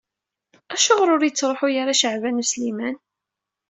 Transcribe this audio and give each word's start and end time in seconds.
Acuɣer 0.73 1.07
ur 1.15 1.21
yettṛuḥu 1.25 1.65
ara 1.81 1.99
Caɛban 2.01 2.41
U 2.41 2.45
Sliman? 2.51 2.95